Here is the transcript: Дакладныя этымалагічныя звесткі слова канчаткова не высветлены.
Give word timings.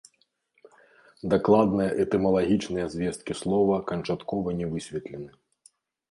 Дакладныя 1.33 1.89
этымалагічныя 2.03 2.85
звесткі 2.93 3.33
слова 3.41 3.75
канчаткова 3.91 4.49
не 4.63 4.71
высветлены. 4.73 5.29